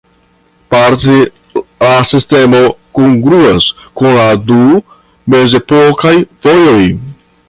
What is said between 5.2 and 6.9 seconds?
mezepokaj vojoj.